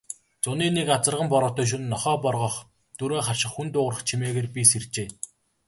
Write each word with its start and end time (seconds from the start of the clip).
Зуны 0.45 0.67
нэг 0.77 0.87
азарган 0.95 1.27
бороотой 1.33 1.67
шөнө 1.71 1.87
нохой 1.93 2.17
боргоох, 2.25 2.55
дөрөө 2.99 3.21
харших, 3.27 3.51
хүн 3.53 3.67
дуугарах 3.73 4.01
чимээгээр 4.09 4.47
би 4.55 4.61
сэржээ. 4.71 5.07